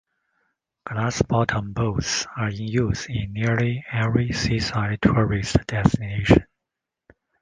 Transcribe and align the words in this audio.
Glass 0.83 1.21
bottom 1.21 1.73
boats 1.73 2.25
are 2.35 2.49
in 2.49 2.57
use 2.67 3.05
in 3.07 3.33
nearly 3.33 3.85
every 3.93 4.31
seaside 4.31 4.99
tourist 4.99 5.57
destination. 5.67 6.43